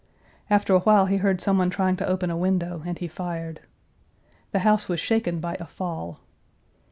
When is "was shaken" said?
4.89-5.39